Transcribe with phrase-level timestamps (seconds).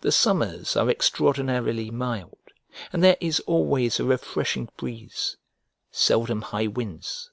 [0.00, 2.38] The summers are extraordinarily mild,
[2.92, 5.36] and there is always a refreshing breeze,
[5.92, 7.30] seldom high winds.